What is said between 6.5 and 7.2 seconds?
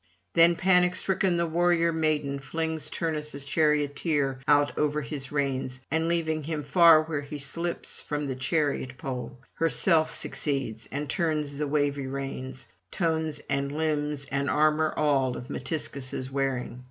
far